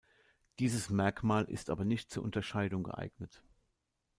Dieses 0.57 0.89
Merkmal 0.89 1.45
ist 1.45 1.69
aber 1.69 1.85
nicht 1.85 2.09
zur 2.09 2.23
Unterscheidung 2.23 2.81
geeignet. 2.83 3.43